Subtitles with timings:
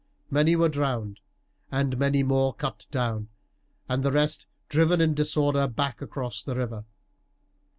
[0.31, 1.19] Many were drowned,
[1.71, 3.29] many more cut down,
[3.87, 6.85] and the rest driven in disorder back across the river.